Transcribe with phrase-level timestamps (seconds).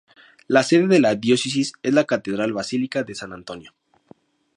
[0.47, 3.75] La sede de la Diócesis es la Catedral Basílica de San Antonio.